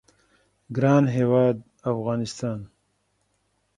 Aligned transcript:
ګران 0.75 1.03
هیواد 1.17 1.57
افغانستان 1.91 2.59